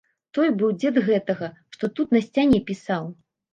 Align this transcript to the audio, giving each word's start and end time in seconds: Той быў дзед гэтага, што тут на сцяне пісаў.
Той 0.37 0.47
быў 0.61 0.71
дзед 0.79 0.97
гэтага, 1.09 1.51
што 1.77 1.91
тут 2.01 2.17
на 2.19 2.25
сцяне 2.31 2.65
пісаў. 2.73 3.09